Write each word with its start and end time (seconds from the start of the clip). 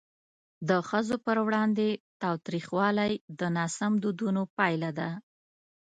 د 0.69 0.71
ښځو 0.89 1.15
پر 1.25 1.37
وړاندې 1.47 1.87
تاوتریخوالی 2.21 3.11
د 3.39 3.41
ناسم 3.57 3.91
دودونو 4.03 4.41
پایله 4.57 4.89
ده. 4.99 5.09